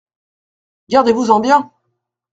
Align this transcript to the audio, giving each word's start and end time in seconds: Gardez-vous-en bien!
Gardez-vous-en 0.89 1.39
bien! 1.41 1.71